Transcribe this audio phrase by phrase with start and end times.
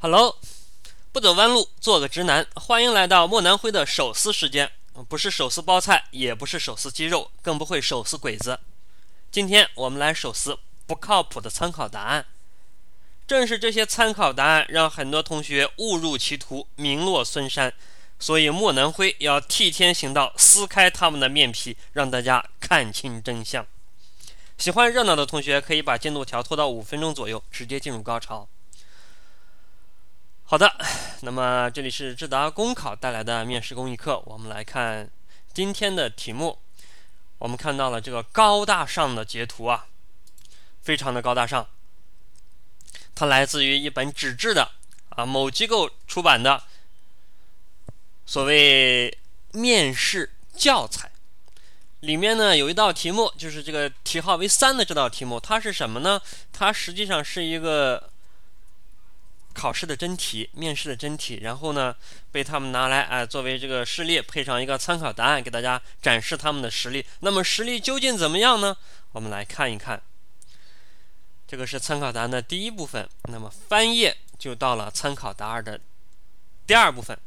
[0.00, 0.38] Hello，
[1.10, 2.46] 不走弯路，做个直男。
[2.54, 4.70] 欢迎来到莫南辉的手撕时间，
[5.08, 8.60] 不是手撕包菜，也不是手撕鸡肉，更不会手撕鬼子。
[9.32, 10.56] 今天我们来手撕
[10.86, 12.24] 不靠谱的参考答案。
[13.26, 17.74] 正是这些参考答案，让很多同学误入歧途，名落孙山。
[18.20, 23.66] 所以莫南辉要替天行道，撕开他们的面皮，让大家看清真相。
[24.58, 28.48] 喜欢热闹的同学可以把进度条拖到五分钟左右，直接进入高潮。
[30.50, 30.74] 好的，
[31.20, 35.06] 那么这里是智达公考带来的面试公益课，我们来看
[35.52, 36.58] 今天的题目。
[37.36, 39.84] 我们看到了这个高大上的截图啊，
[40.80, 41.68] 非常的高大上。
[43.14, 44.70] 它来自于一本纸质的
[45.10, 46.62] 啊某机构出版的
[48.24, 49.18] 所谓
[49.52, 51.10] 面试教材，
[52.00, 56.18] 里面呢有一道题目，就是这个题号为三的这道题目，它是什么呢？
[56.54, 58.08] 它实际上是一个。
[59.58, 61.92] 考试的真题，面试的真题，然后呢，
[62.30, 67.04] 被他们拿来哎作为这个示例，配上一个参考答案，给大家展示他们的实力。
[67.20, 68.76] 那么实力究竟怎么样呢？
[69.10, 70.00] 我们来看一看。
[71.48, 75.80] 这个是参考答案的第一部分，那么翻页就到了参考答案的
[76.64, 77.18] 第二部分。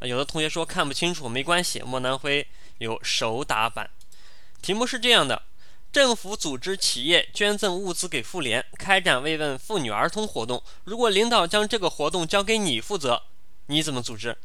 [0.00, 2.46] 有的同学说看不清楚，没关系，莫南辉
[2.78, 3.90] 有手打版。
[4.62, 5.42] 题目是这样的。
[5.90, 10.62] 政府组织企业捐赠物资给妇联，开展慰问妇女儿童活动。
[10.84, 13.22] 如果领导将这个活动交给你负责，
[13.66, 14.36] 你怎么组织？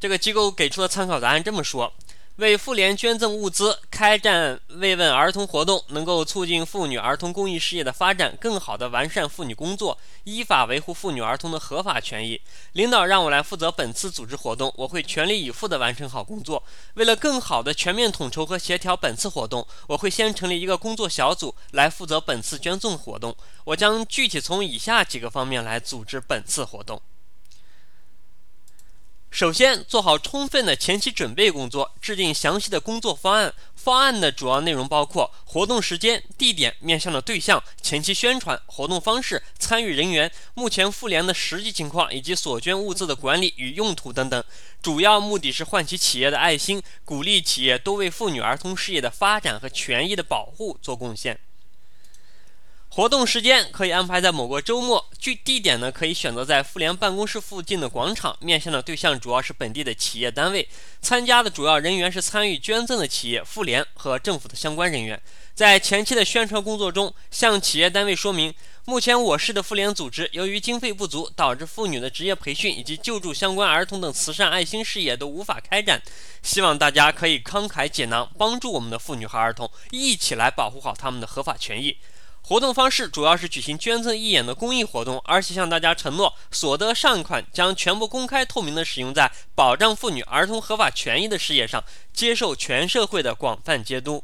[0.00, 1.92] 这个机构给出的参考答案这么说。
[2.38, 12.40] 为妇联捐赠物资，开展慰问儿童活动，能够促进妇女儿童公益事业的发展，更好地完善妇女工作，依法维护妇女儿童的合法权益。
[12.72, 16.60] 领导让我来负责本次组织活动，我会全力以赴地完成好工作。
[16.94, 23.36] 为了更好地全面统筹和协调本次活动，我会先成立一个工作小组来负责本次捐赠活动。
[23.62, 27.00] 我将具体从以下几个方面来组织本次活动。
[29.34, 33.52] 首先，做好充分的前期准备工作，制定详细的工作方案。
[33.74, 44.44] 方案的主要内容包括活动时间、地点、面向的对象、前期宣传、活动方式、参与人员、目前妇联的实际情况以及所捐物资的管理与用途等等。
[44.80, 51.40] 主要目的是唤起企业的爱心，鼓励企业多为妇女儿童事业的发展和权益的保护做贡献。
[52.94, 58.36] 活动时间可以安排在某个周末，具地点呢可以选择在妇联办公室附近的广场。
[58.38, 60.68] 面向的对象主要是本地的企业单位，
[61.00, 65.20] 参加的主要人员是参与捐赠的企业、妇联和政府的相关人员。
[65.56, 76.00] 在前期的宣传工作中，向企业单位说明，目前我市的妇联组织由于经费不足，导致妇女的职业培训以及救助相关儿童等慈善爱心事业都无法开展。
[76.44, 81.96] 希望大家可以慷慨解囊，帮助我们的妇女和儿童，一起来保护好他们的合法权益。
[82.46, 91.82] 活动方式主要是举行捐赠义演的公益活动，而且向大家承诺，所得善款将全部公开透明的使用在保障妇女儿童合法权益的事业上，
[92.12, 94.22] 接受全社会的广泛监督。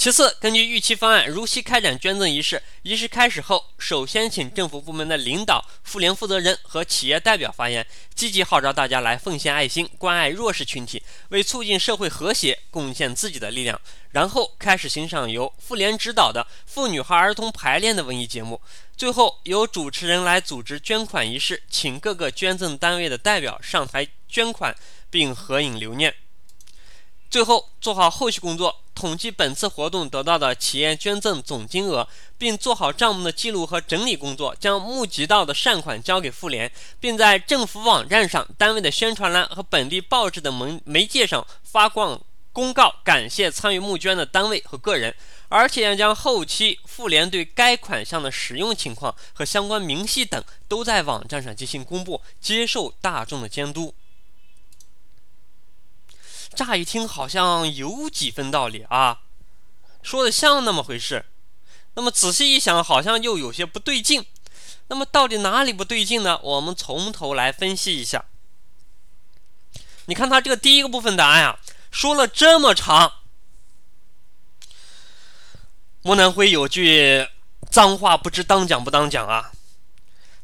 [0.00, 2.62] 其次，根据预期方案，如期开展捐赠仪式。
[2.84, 13.78] 仪式开始后，首先请政府部门的领导、妇联负责人和企业代表发言，积极号召大家来奉献爱心，关爱弱势群体，为促进社会和谐贡献自己的力量。
[14.12, 18.58] 然后开始欣赏由妇联指导的妇女和儿童排练的文艺节目。
[18.96, 24.74] 最后，由主持人来组织捐款仪式，请各个捐赠单位的代表上台捐款，
[25.10, 26.14] 并合影留念。
[27.30, 28.76] 最后，做好后续工作。
[28.92, 42.20] 统计本次活动得到的企业捐赠总金额，并做好账目的记录和整理工作，将募集到的善款交给妇联，并在政府网站上、单位的宣传栏和本地报纸的媒媒介上发放
[42.52, 45.14] 公告，感谢参与募捐的单位和个人，
[45.48, 53.94] 而且要将后期妇联对该款项的使用情况和相关明细等都在网站上进行公布，接受大众的监督。
[56.54, 59.20] 乍一听好像有几分道理啊，
[60.02, 61.24] 说的像那么回事。
[61.94, 64.24] 那么仔细一想，好像又有些不对劲。
[64.88, 66.38] 那么到底哪里不对劲呢？
[66.42, 68.24] 我们从头来分析一下。
[70.06, 71.58] 你看他这个第一个部分答案呀，
[71.90, 73.12] 说了这么长。
[76.02, 77.28] 莫南辉有句
[77.70, 79.52] 脏话，不知当讲不当讲啊。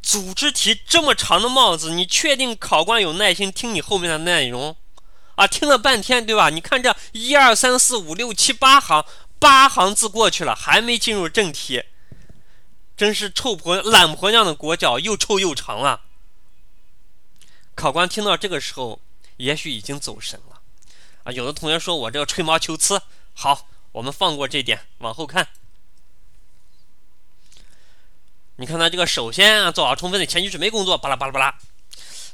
[0.03, 4.77] 组织题这么长的帽子，你确定考官有耐心听你后面的内容？
[5.37, 6.51] 啊，听了半天，对吧？
[6.51, 9.05] 你看这一二三四五六七八行，
[9.39, 11.85] 八行字过去了，还没进入正题，
[12.97, 16.01] 真是臭婆懒婆娘的裹脚，又臭又长啊！
[17.75, 18.99] 考官听到这个时候，
[19.37, 20.61] 也许已经走神了。
[21.25, 23.03] 啊，有的同学说我这个吹毛求疵，
[23.35, 25.47] 好，我们放过这点，往后看。
[28.57, 31.55] 你看他这个首先啊做好充分的前期准备工作，巴拉巴拉巴拉。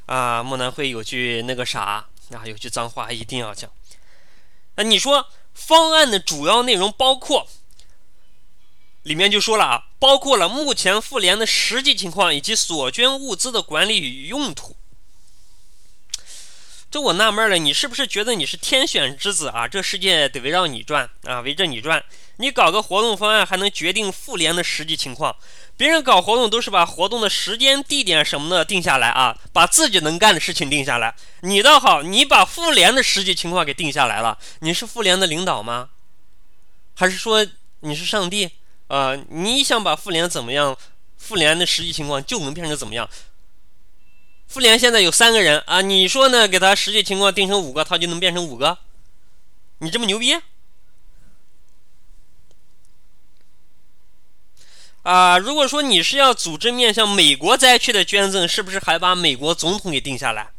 [0.07, 3.71] 啊，木南会有句那个啥啊，有句脏话一定要讲。
[4.77, 7.47] 那你说方案的主要内容包括？
[9.03, 14.77] 里面就说了啊，包括了目前妇联的实际情况以及所捐物资的管理与用途。
[16.89, 19.67] 这我纳闷了，你是不是觉得你是天选之子啊？
[19.67, 22.05] 这世界得围绕你转啊，围着你转。
[22.37, 25.37] 你搞个活动方案还能决定妇联的实际情况？
[25.77, 31.15] 别人搞活动都是把活动的时间、地点什么的定下来啊，把自己能干的事情定下来。
[31.41, 34.39] 你倒好，你把妇联的实际情况给定下来了。
[34.61, 35.91] 你是妇联的领导吗？
[36.95, 37.47] 还是说
[37.81, 38.51] 你是上帝？
[38.89, 40.77] 啊，你想把妇联怎么样？
[41.17, 43.09] 妇联的实际情况就能变成怎么样？
[44.49, 46.47] 妇联现在有三个人啊，你说呢？
[46.47, 48.79] 给他实际情况定成五个，他就能变成五个？
[49.79, 50.37] 你这么牛逼？
[55.03, 60.51] 啊，如果说你是要组织面向美国灾区的捐赠，是不是还把美国总统给定下来？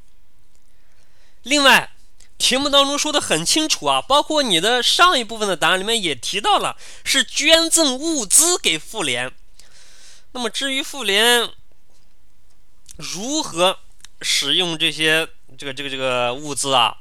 [1.43, 1.89] 另外。
[2.35, 6.75] 题目当中说的很清楚啊，包括你的上一部分的答案里面也提到了，
[7.05, 9.31] 是捐赠物资给妇联。
[10.33, 11.49] 那么至于妇联
[12.97, 13.79] 如何
[14.21, 15.25] 使用这些
[15.57, 16.97] 这个这个这个物资啊，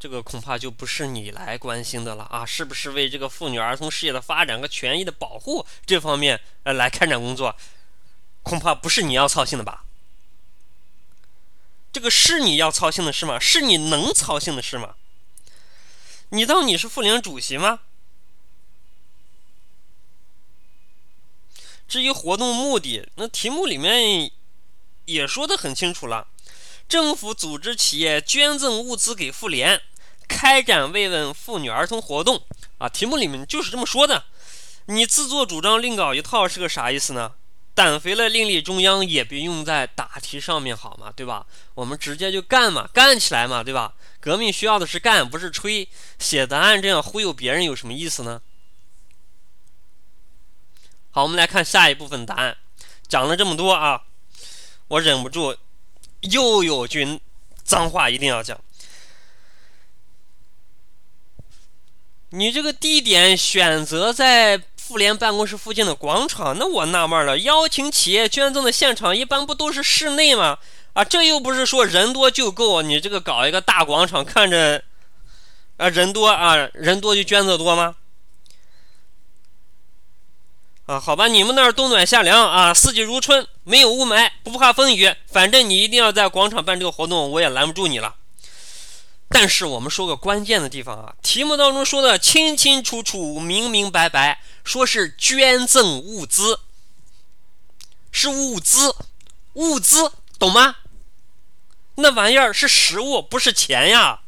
[0.00, 7.54] 这个恐怕就不是你来关心的了啊，是不是为这个妇女儿童事业的发展和权益的保护这方面呃来开展工作，
[8.42, 9.84] 恐怕不是你要操心的吧？
[11.92, 13.38] 这个是你要操心的事吗？
[13.38, 14.94] 是你能操心的事吗？
[16.30, 17.80] 你当你是妇联主席吗？
[21.86, 24.30] 至于活动目的，那题目里面
[25.04, 26.28] 也说的很清楚了：
[26.90, 29.80] 政府组织企业捐赠物资给妇联，
[30.26, 32.42] 开展慰问妇女儿童活动。
[32.78, 34.24] 啊，题目里面就是这么说的。
[34.86, 37.34] 你自作主张另搞一套是个啥意思呢？
[37.76, 41.12] 胆肥了，另立中央也别用在答题上面，好吗？
[41.14, 41.46] 对吧？
[41.74, 43.94] 我们直接就干嘛，干起来嘛，对吧？
[44.18, 45.88] 革命需要的是干，不是吹。
[46.18, 48.42] 写答案这样忽悠别人有什么意思呢？
[51.12, 52.56] 好，我们来看下一部分答案。
[53.06, 54.02] 讲了这么多啊，
[54.88, 55.56] 我忍不住
[56.20, 57.20] 又有句
[57.62, 58.60] 脏话一定要讲。
[62.30, 64.62] 你这个地点选择在。
[64.90, 67.38] 妇联办公室附近的广场，那我纳闷了。
[67.38, 70.58] 邀请企业捐赠的现场一般不都是室内吗？
[70.94, 74.82] 啊，这又不是说人多就够，你这个搞一个大广场，看着
[75.76, 77.94] 啊人多啊人多就捐赠多吗？
[80.86, 88.16] 啊，好吧，你们那儿冬暖夏凉啊，四季如春，没有雾霾，不怕风雨，反正你一定要在广场办这个活动，我也拦不住你了。
[89.28, 96.58] 但是我们说个关键的地方啊，题目当中说的清清楚楚、明明白白，说是捐赠物资，
[98.10, 98.96] 是物资，
[99.52, 100.78] 物资，懂吗？
[101.94, 104.22] 那玩意儿是实物，不是钱呀。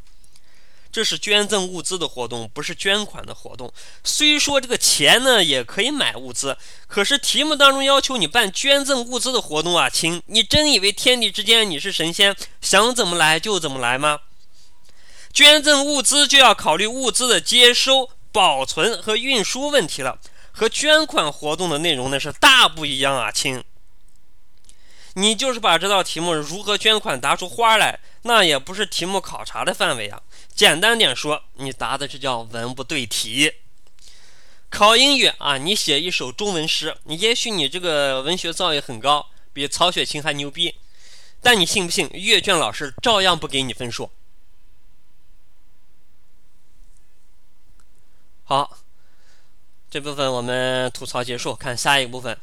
[0.93, 3.73] 这是捐赠物资的活动，不是捐款的活动。
[4.05, 6.55] 虽说这个钱呢也可以买物资，
[6.87, 14.21] 可是题目当中要求你办捐赠物资的活动啊，亲，你真以为天地之间你是神仙，想怎么来就怎么来吗？
[15.33, 20.19] 捐赠物资就要考虑物资的接收、保存和运输问题了，
[20.51, 23.65] 和捐款活动的内容呢是大不一样啊，亲。
[25.15, 30.23] 你就是把这道题目如何捐款答出花来，那也不是题目考察的范围啊。
[30.55, 33.53] 简单点说，你答的这叫文不对题。
[34.71, 40.75] 考英语啊，你写一首中文诗，你也许你这个文学造诣很高，比曹雪芹还牛逼，
[41.43, 44.11] 但你信不信阅卷老师照样不给你分数？
[48.45, 48.79] 好，
[49.91, 52.39] 这部分我们吐槽结束，看下一个部分。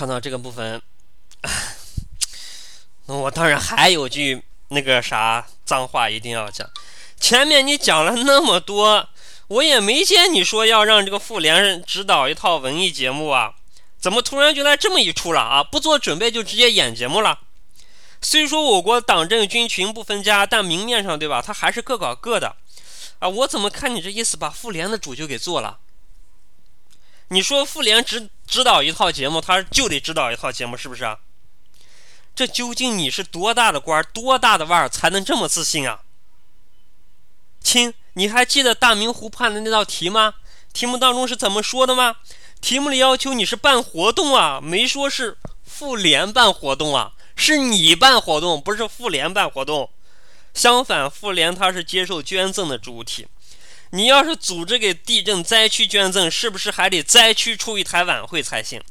[0.00, 0.80] 看到这个部分，
[3.04, 6.66] 那我当然还有句那个啥脏话一定要讲。
[7.18, 9.06] 前面你讲了那么多，
[9.48, 13.52] 我也没见你说要让这个妇联指导一套文艺节目啊，
[13.98, 15.62] 怎么突然就来这么一出了啊？
[15.62, 17.38] 不做准备就直接演节目了？
[18.22, 21.42] 虽说我国党政军群不分家，但明面上对吧？
[21.42, 22.56] 他还是各搞各的，
[23.18, 23.28] 啊！
[23.28, 25.76] 我怎么看你这意思，把妇联的主就给做了？
[27.32, 31.18] 你说妇联指指导一套节目，他就得指导一套节目，是不是啊？
[32.34, 36.00] 这究竟你是多大的官儿，多大的腕儿，才能这么自信啊？
[37.60, 40.34] 亲，你还记得大明湖畔的那道题吗？
[40.72, 42.16] 题目当中是怎么说的吗？
[42.60, 47.12] 题目里要求你是办活动啊，没说是妇联办活动啊。
[47.36, 49.88] 是你办活动，不是妇联办活动。
[50.52, 53.28] 相反，妇联它是接受捐赠的主体。
[53.90, 58.82] 你要是组织给地震灾区捐赠，是不是还得灾区出一台晚会才行？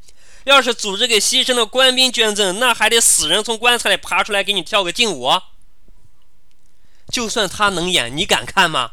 [0.44, 5.30] 要是组织给牺牲的官兵捐赠，那还得死人从棺材里爬出来给你跳个劲舞。
[7.08, 8.92] 就算他能演，你敢看吗？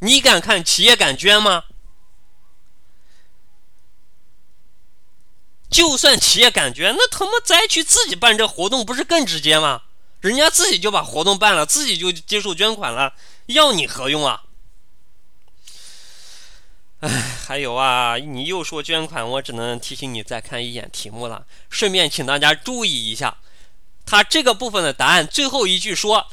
[0.00, 0.64] 你敢看？
[0.64, 1.64] 企业敢捐吗？
[5.70, 9.82] 就算企业敢捐，那他妈灾区自己办这活动不是更直接吗？
[10.20, 13.14] 人家自己就把活动办了，自己就接受捐款了，
[13.46, 14.44] 要你何用啊？
[17.00, 17.08] 哎，
[17.46, 21.46] 还有啊，你又说捐款，我只能提醒你再看一眼题目了。
[21.70, 23.38] 顺便请大家注意一下，
[24.04, 26.26] 他这个部分的答案最后一句说：“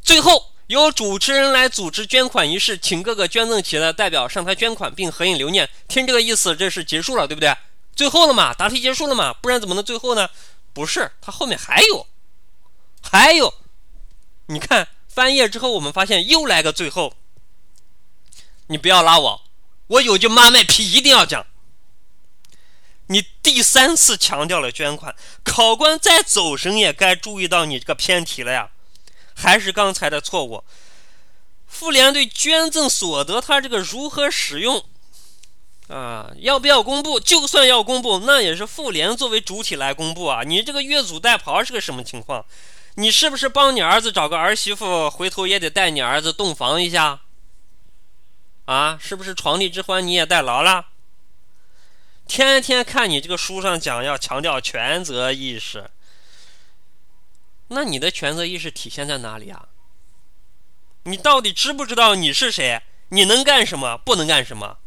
[0.00, 7.52] 最后由主持人来组织捐款仪式，请各个捐赠企业的代表上台捐款并合影留念。”听这个意思，这是结束了，对不对？
[7.96, 8.54] 最后了嘛？
[8.54, 9.32] 答题结束了嘛？
[9.32, 10.28] 不然怎么能最后呢？
[10.72, 12.06] 不是，它后面还有，
[13.02, 13.52] 还有。
[14.46, 17.12] 你看翻页之后，我们发现又来个最后。
[18.68, 19.42] 你不要拉我。
[19.92, 21.44] 我有句妈卖批，一定要讲。
[23.08, 28.70] 你第三次强调了捐款，考官再走神也该注意到你这个偏题了呀。
[29.34, 30.64] 还是刚才的错误。
[31.66, 34.82] 妇联对捐赠所得，它这个如何使用
[35.88, 36.30] 啊？
[36.38, 37.20] 要不要公布？
[37.20, 40.42] 就算要公布，那也是妇联作为主体来公布啊。
[40.42, 42.44] 你这个越俎代庖是个什么情况？
[42.94, 47.20] 你是不是帮你儿子找个儿媳妇，回头也得带你儿子洞房一下？
[48.66, 50.86] 啊，是不是床笫之欢你也代劳了？
[52.26, 55.90] 天天看你这个书上讲要强调权责意识，
[57.68, 59.68] 那你的权责意识体现在哪里啊？
[61.02, 62.80] 你到底知不知道你是谁？
[63.08, 63.98] 你能干什么？
[63.98, 64.78] 不能干什么？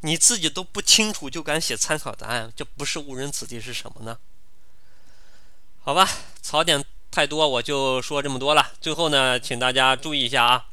[0.00, 4.18] 你自己都不清楚就敢写参考答案，这不是误人子弟是什么呢？
[5.82, 6.08] 好吧，
[6.40, 8.72] 槽点太多，我就说这么多了。
[8.80, 10.66] 最后呢，请大家注意一下啊。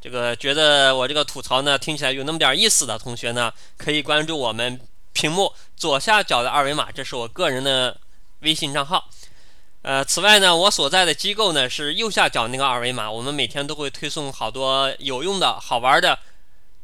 [0.00, 4.80] 这个觉得我这个吐槽呢听起来有那么点意思的同学呢，可以关注我们
[5.12, 7.98] 屏幕左下角的二维码，这是我个人的
[8.40, 9.08] 微信账号。
[9.82, 16.18] 呃，此外呢，我所在的机构呢是右下角那个二维码，我们每天都会推送好多有用的、好玩的、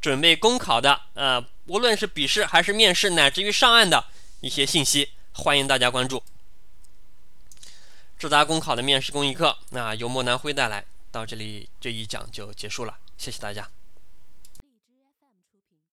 [0.00, 4.04] 准备公考的，呃，无论是笔试还是面试，乃至于上岸的
[4.40, 6.23] 一些信息，欢迎大家关注。
[8.18, 12.97] 智达公考的面试公益课，那由莫南辉带来，到这里这一讲就结束了。
[13.16, 13.68] 谢谢大家。